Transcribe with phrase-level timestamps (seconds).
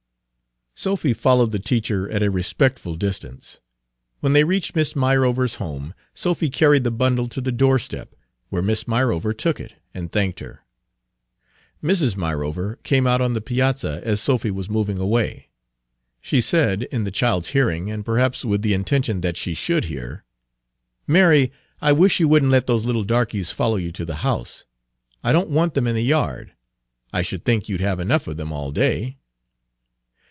[0.73, 3.59] Sophy followed the teacher at a respectful distance.
[4.19, 8.15] When they reached Miss Myrover's home, Sophy carried the bundle to the doorstep,
[8.49, 10.63] where Miss Myrover took it and thanked her.
[11.83, 12.17] Mrs.
[12.17, 15.49] Myrover came out on the piazza as Sophy was moving away.
[16.19, 20.23] She said, in the child's hearing, and perhaps with the intention that she should hear:
[21.05, 24.65] "Mary, I wish you wouldn't let those little darkeys follow you to the house.
[25.23, 26.53] I don't want them in the yard.
[27.13, 29.17] I should think you 'd have enough of them all day."